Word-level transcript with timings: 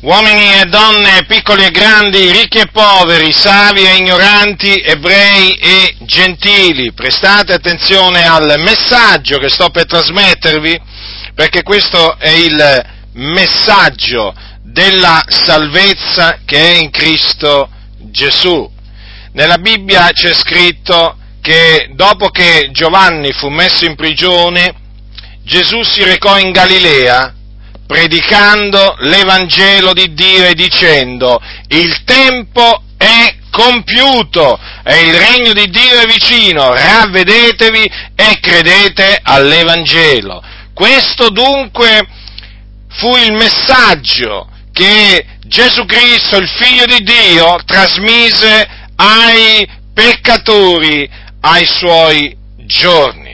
uomini 0.00 0.60
e 0.60 0.66
donne, 0.66 1.24
piccoli 1.26 1.64
e 1.64 1.70
grandi, 1.70 2.30
ricchi 2.30 2.58
e 2.58 2.66
poveri, 2.66 3.32
savi 3.32 3.86
e 3.86 3.96
ignoranti, 3.96 4.80
ebrei 4.80 5.54
e 5.54 5.96
gentili, 6.00 6.92
prestate 6.92 7.54
attenzione 7.54 8.26
al 8.26 8.54
messaggio 8.58 9.38
che 9.38 9.48
sto 9.48 9.70
per 9.70 9.86
trasmettervi, 9.86 10.78
perché 11.34 11.62
questo 11.62 12.18
è 12.18 12.28
il 12.28 12.84
messaggio 13.14 14.34
della 14.62 15.24
salvezza 15.26 16.40
che 16.44 16.74
è 16.74 16.76
in 16.76 16.90
Cristo 16.90 17.70
Gesù. 17.98 18.70
Nella 19.32 19.56
Bibbia 19.56 20.10
c'è 20.12 20.34
scritto 20.34 21.16
che 21.40 21.90
dopo 21.94 22.28
che 22.28 22.68
Giovanni 22.72 23.32
fu 23.32 23.48
messo 23.48 23.86
in 23.86 23.94
prigione, 23.94 24.74
Gesù 25.42 25.82
si 25.82 26.02
recò 26.02 26.38
in 26.38 26.50
Galilea 26.50 27.32
predicando 27.86 28.96
l'Evangelo 29.00 29.92
di 29.92 30.12
Dio 30.12 30.46
e 30.46 30.54
dicendo 30.54 31.40
il 31.68 32.02
tempo 32.04 32.82
è 32.96 33.34
compiuto 33.50 34.58
e 34.84 35.06
il 35.06 35.14
regno 35.14 35.52
di 35.52 35.68
Dio 35.70 36.00
è 36.00 36.06
vicino, 36.06 36.74
ravvedetevi 36.74 37.90
e 38.14 38.38
credete 38.40 39.18
all'Evangelo. 39.22 40.42
Questo 40.74 41.30
dunque 41.30 42.06
fu 42.88 43.16
il 43.16 43.32
messaggio 43.32 44.48
che 44.72 45.24
Gesù 45.46 45.84
Cristo, 45.86 46.36
il 46.36 46.48
Figlio 46.48 46.84
di 46.84 47.02
Dio, 47.02 47.58
trasmise 47.64 48.68
ai 48.96 49.66
peccatori 49.94 51.08
ai 51.40 51.66
suoi 51.66 52.36
giorni. 52.58 53.25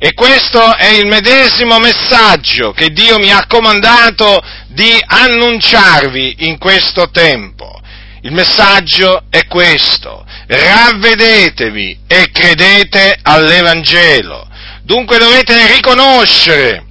E 0.00 0.14
questo 0.14 0.76
è 0.76 0.90
il 0.90 1.06
medesimo 1.06 1.80
messaggio 1.80 2.70
che 2.70 2.90
Dio 2.90 3.18
mi 3.18 3.32
ha 3.32 3.46
comandato 3.48 4.40
di 4.68 4.96
annunciarvi 5.04 6.46
in 6.46 6.56
questo 6.56 7.10
tempo. 7.10 7.80
Il 8.20 8.30
messaggio 8.30 9.24
è 9.28 9.44
questo, 9.46 10.24
ravvedetevi 10.46 11.98
e 12.06 12.30
credete 12.30 13.18
all'Evangelo. 13.22 14.46
Dunque 14.82 15.18
dovete 15.18 15.66
riconoscere 15.74 16.84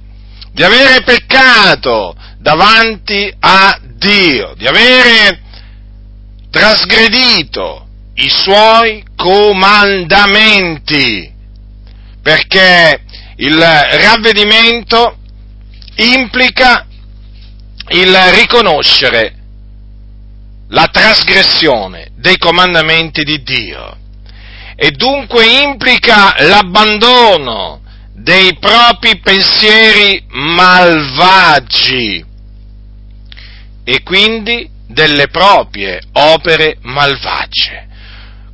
di 0.52 0.62
avere 0.62 1.02
peccato 1.02 2.14
davanti 2.38 3.34
a 3.40 3.80
Dio, 3.82 4.52
di 4.54 4.66
avere 4.66 5.40
trasgredito 6.50 7.86
i 8.16 8.28
suoi 8.28 9.02
comandamenti 9.16 11.36
perché 12.28 13.04
il 13.36 13.58
ravvedimento 13.58 15.16
implica 15.96 16.86
il 17.88 18.14
riconoscere 18.34 19.34
la 20.68 20.88
trasgressione 20.92 22.08
dei 22.16 22.36
comandamenti 22.36 23.22
di 23.22 23.42
Dio 23.42 23.96
e 24.76 24.90
dunque 24.90 25.46
implica 25.46 26.34
l'abbandono 26.40 27.80
dei 28.12 28.58
propri 28.58 29.20
pensieri 29.20 30.22
malvagi 30.28 32.22
e 33.84 34.02
quindi 34.02 34.68
delle 34.86 35.28
proprie 35.28 35.98
opere 36.12 36.76
malvagie. 36.82 37.86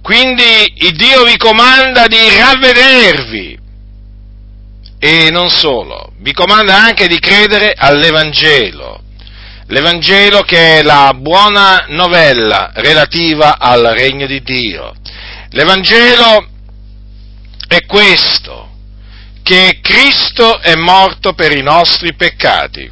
Quindi 0.00 0.75
Dio 0.92 1.25
vi 1.25 1.36
comanda 1.36 2.06
di 2.06 2.19
ravvedervi 2.38 3.62
e 5.05 5.30
non 5.30 5.50
solo, 5.50 6.12
vi 6.20 6.33
comanda 6.33 6.77
anche 6.83 7.08
di 7.08 7.19
credere 7.19 7.74
all'Evangelo, 7.77 9.02
l'Evangelo 9.66 10.41
che 10.44 10.78
è 10.78 10.83
la 10.83 11.12
buona 11.14 11.84
novella 11.88 12.70
relativa 12.77 13.58
al 13.58 13.82
regno 13.82 14.25
di 14.25 14.41
Dio. 14.41 14.94
L'Evangelo 15.50 16.48
è 17.69 17.84
questo, 17.84 18.70
che 19.42 19.81
Cristo 19.82 20.59
è 20.62 20.75
morto 20.75 21.34
per 21.34 21.54
i 21.54 21.62
nostri 21.62 22.15
peccati 22.15 22.91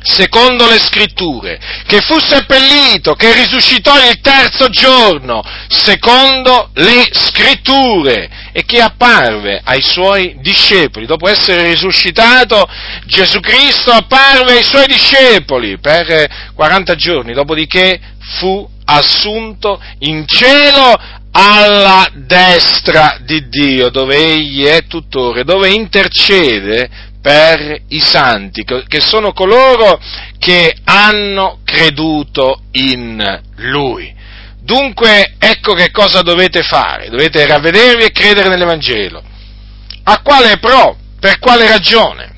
secondo 0.00 0.66
le 0.66 0.78
scritture, 0.78 1.58
che 1.86 2.00
fu 2.00 2.18
seppellito, 2.18 3.14
che 3.14 3.32
risuscitò 3.32 3.96
il 4.08 4.20
terzo 4.20 4.68
giorno, 4.68 5.42
secondo 5.68 6.70
le 6.74 7.08
scritture, 7.12 8.37
e 8.58 8.64
che 8.64 8.80
apparve 8.80 9.60
ai 9.62 9.80
suoi 9.80 10.36
discepoli. 10.40 11.06
Dopo 11.06 11.28
essere 11.28 11.62
risuscitato, 11.68 12.68
Gesù 13.06 13.38
Cristo 13.38 13.92
apparve 13.92 14.56
ai 14.56 14.64
suoi 14.64 14.88
discepoli 14.88 15.78
per 15.78 16.50
40 16.56 16.96
giorni, 16.96 17.34
dopodiché 17.34 18.00
fu 18.40 18.68
assunto 18.84 19.80
in 20.00 20.26
cielo 20.26 20.92
alla 21.30 22.10
destra 22.14 23.18
di 23.20 23.48
Dio, 23.48 23.90
dove 23.90 24.16
egli 24.16 24.64
è 24.64 24.88
tutore, 24.88 25.44
dove 25.44 25.68
intercede 25.68 26.90
per 27.22 27.82
i 27.90 28.00
santi, 28.00 28.64
che 28.64 29.00
sono 29.00 29.32
coloro 29.32 30.00
che 30.36 30.74
hanno 30.82 31.60
creduto 31.62 32.62
in 32.72 33.40
Lui. 33.58 34.16
Dunque, 34.68 35.36
ecco 35.38 35.72
che 35.72 35.90
cosa 35.90 36.20
dovete 36.20 36.62
fare, 36.62 37.08
dovete 37.08 37.46
ravvedervi 37.46 38.04
e 38.04 38.10
credere 38.10 38.50
nell'Evangelo. 38.50 39.22
A 40.02 40.20
quale 40.20 40.58
pro? 40.58 40.94
Per 41.18 41.38
quale 41.38 41.66
ragione? 41.66 42.36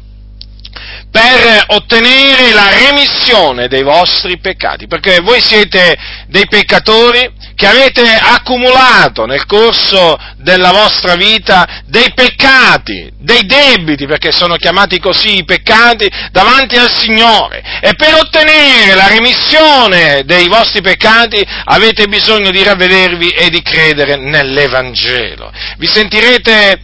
Per 1.11 1.65
ottenere 1.71 2.53
la 2.53 2.71
remissione 2.71 3.67
dei 3.67 3.83
vostri 3.83 4.39
peccati, 4.39 4.87
perché 4.87 5.19
voi 5.19 5.41
siete 5.41 5.99
dei 6.29 6.47
peccatori 6.47 7.29
che 7.61 7.67
avete 7.67 8.03
accumulato 8.03 9.27
nel 9.27 9.45
corso 9.45 10.19
della 10.37 10.71
vostra 10.71 11.15
vita 11.15 11.83
dei 11.85 12.11
peccati, 12.15 13.13
dei 13.19 13.45
debiti, 13.45 14.07
perché 14.07 14.33
sono 14.33 14.57
chiamati 14.57 14.99
così 14.99 15.37
i 15.37 15.45
peccati, 15.45 16.11
davanti 16.33 16.77
al 16.77 16.91
Signore. 16.91 17.63
E 17.83 17.93
per 17.97 18.15
ottenere 18.15 18.95
la 18.95 19.09
remissione 19.09 20.23
dei 20.25 20.49
vostri 20.49 20.81
peccati 20.81 21.47
avete 21.65 22.07
bisogno 22.07 22.51
di 22.51 22.63
ravvedervi 22.63 23.29
e 23.29 23.51
di 23.51 23.61
credere 23.61 24.17
nell'Evangelo. 24.17 25.53
Vi 25.77 25.87
sentirete 25.87 26.81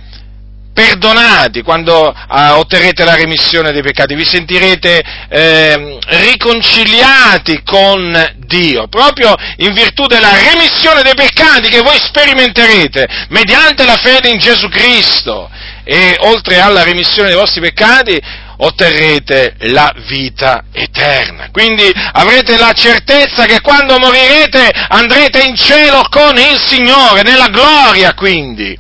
perdonati 0.77 1.63
quando 1.63 2.13
eh, 2.13 2.49
otterrete 2.51 3.03
la 3.03 3.15
remissione 3.15 3.73
dei 3.73 3.81
peccati, 3.81 4.15
vi 4.15 4.27
sentirete 4.27 5.03
eh, 5.31 5.99
riconciliati 6.07 7.63
con 7.65 8.35
Dio, 8.45 8.87
proprio 8.89 9.35
in 9.57 9.73
virtù 9.73 10.07
della 10.07 10.33
remissione 10.53 11.01
dei 11.01 11.15
peccati 11.15 11.71
che 11.71 11.81
voi 11.81 11.97
sperimenterete 11.99 13.07
mediante 13.31 13.87
la 13.87 13.97
fede 13.97 14.29
in 14.29 14.39
Gesù 14.39 14.69
Cristo 14.69 15.49
e 15.83 16.15
oltre 16.21 16.61
alla 16.61 16.83
remissione 16.83 17.29
dei 17.29 17.39
vostri 17.39 17.63
peccati 17.63 18.21
otterrete 18.59 19.55
la 19.61 19.95
vita 20.07 20.65
eterna. 20.73 21.49
Quindi 21.53 21.91
avrete 22.13 22.59
la 22.59 22.73
certezza 22.73 23.47
che 23.47 23.63
quando 23.63 23.99
morirete 23.99 24.71
andrete 24.89 25.43
in 25.43 25.57
cielo 25.57 26.03
con 26.11 26.37
il 26.37 26.61
Signore, 26.67 27.23
nella 27.23 27.49
gloria 27.49 28.13
quindi. 28.13 28.77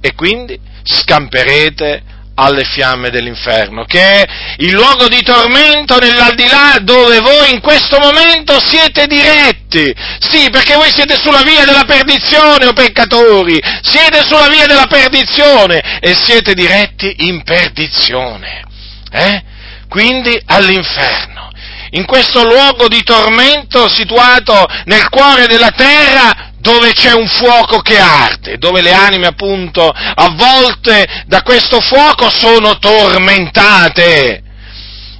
E 0.00 0.14
quindi 0.14 0.65
scamperete 0.86 2.14
alle 2.38 2.64
fiamme 2.64 3.10
dell'inferno, 3.10 3.84
che 3.84 4.00
è 4.00 4.24
il 4.58 4.72
luogo 4.72 5.08
di 5.08 5.22
tormento 5.22 5.98
nell'aldilà 5.98 6.78
dove 6.80 7.20
voi 7.20 7.52
in 7.52 7.60
questo 7.60 7.98
momento 7.98 8.60
siete 8.60 9.06
diretti. 9.06 9.92
Sì, 10.20 10.50
perché 10.50 10.74
voi 10.74 10.90
siete 10.90 11.16
sulla 11.16 11.42
via 11.42 11.64
della 11.64 11.84
perdizione, 11.84 12.66
o 12.66 12.72
peccatori, 12.72 13.58
siete 13.80 14.22
sulla 14.24 14.48
via 14.48 14.66
della 14.66 14.86
perdizione 14.86 15.98
e 16.00 16.14
siete 16.14 16.52
diretti 16.52 17.14
in 17.20 17.42
perdizione. 17.42 18.64
Eh? 19.10 19.42
Quindi 19.88 20.38
all'inferno. 20.46 21.50
In 21.90 22.04
questo 22.04 22.44
luogo 22.44 22.88
di 22.88 23.02
tormento 23.02 23.88
situato 23.88 24.66
nel 24.84 25.08
cuore 25.08 25.46
della 25.46 25.70
terra 25.70 26.45
dove 26.66 26.92
c'è 26.92 27.12
un 27.12 27.28
fuoco 27.28 27.78
che 27.78 27.96
arde, 27.96 28.58
dove 28.58 28.82
le 28.82 28.92
anime 28.92 29.28
appunto 29.28 29.88
avvolte 29.88 31.22
da 31.26 31.42
questo 31.42 31.80
fuoco 31.80 32.28
sono 32.28 32.76
tormentate. 32.78 34.42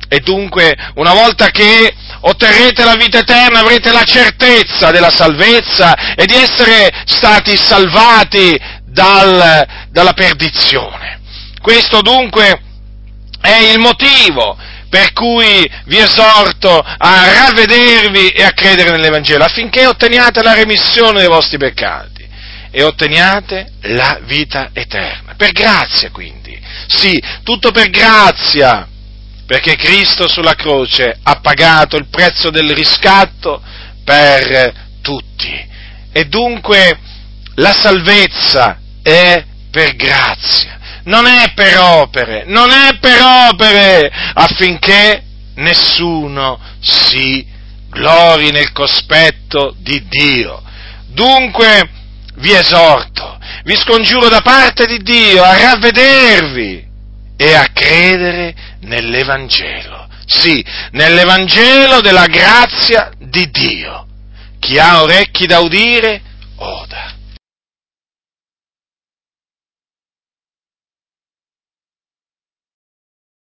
E 0.08 0.20
dunque, 0.20 0.76
una 0.96 1.12
volta 1.12 1.50
che 1.50 1.94
otterrete 2.20 2.82
la 2.82 2.96
vita 2.96 3.18
eterna, 3.18 3.60
avrete 3.60 3.92
la 3.92 4.02
certezza 4.02 4.90
della 4.90 5.10
salvezza 5.10 6.14
e 6.16 6.26
di 6.26 6.34
essere 6.34 6.90
stati 7.04 7.56
salvati 7.56 8.60
dal, 8.84 9.66
dalla 9.90 10.14
perdizione. 10.14 11.20
Questo 11.62 12.02
dunque 12.02 12.60
è 13.40 13.56
il 13.72 13.78
motivo 13.78 14.56
per 14.96 15.12
cui 15.12 15.70
vi 15.84 15.98
esorto 15.98 16.78
a 16.78 17.30
ravvedervi 17.30 18.30
e 18.30 18.42
a 18.42 18.52
credere 18.52 18.92
nell'Evangelo, 18.92 19.44
affinché 19.44 19.86
otteniate 19.86 20.42
la 20.42 20.54
remissione 20.54 21.20
dei 21.20 21.28
vostri 21.28 21.58
peccati 21.58 22.26
e 22.70 22.82
otteniate 22.82 23.72
la 23.82 24.20
vita 24.22 24.70
eterna. 24.72 25.34
Per 25.36 25.52
grazia 25.52 26.10
quindi. 26.10 26.58
Sì, 26.86 27.22
tutto 27.42 27.72
per 27.72 27.90
grazia. 27.90 28.88
perché 29.44 29.76
Cristo 29.76 30.26
sulla 30.28 30.54
croce 30.54 31.18
ha 31.22 31.40
pagato 31.40 31.96
il 31.96 32.08
prezzo 32.08 32.48
del 32.48 32.70
riscatto 32.70 33.62
per 34.02 34.72
tutti. 35.02 35.68
E 36.10 36.24
dunque 36.24 36.98
la 37.56 37.74
salvezza 37.74 38.78
è 39.02 39.44
per 39.70 39.94
grazia, 39.94 40.78
non 41.04 41.26
è 41.26 41.52
per 41.54 41.78
opere, 41.78 42.44
non 42.46 42.70
è 42.70 42.96
per 42.98 43.20
opere 43.22 44.10
affinché 44.38 45.22
nessuno 45.54 46.58
si 46.80 47.46
glori 47.88 48.50
nel 48.50 48.72
cospetto 48.72 49.74
di 49.78 50.06
Dio. 50.08 50.62
Dunque 51.08 51.88
vi 52.34 52.52
esorto, 52.52 53.38
vi 53.64 53.74
scongiuro 53.74 54.28
da 54.28 54.42
parte 54.42 54.84
di 54.84 54.98
Dio 54.98 55.42
a 55.42 55.56
ravvedervi 55.58 56.86
e 57.36 57.54
a 57.54 57.68
credere 57.72 58.54
nell'Evangelo. 58.80 60.06
Sì, 60.26 60.62
nell'Evangelo 60.90 62.00
della 62.00 62.26
grazia 62.26 63.10
di 63.18 63.48
Dio. 63.50 64.06
Chi 64.58 64.78
ha 64.78 65.02
orecchi 65.02 65.46
da 65.46 65.60
udire, 65.60 66.20
oda. 66.56 67.14